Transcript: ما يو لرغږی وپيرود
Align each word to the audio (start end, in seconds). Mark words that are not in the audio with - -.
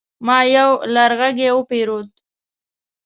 ما 0.25 0.39
يو 0.55 0.71
لرغږی 0.93 1.49
وپيرود 1.53 2.09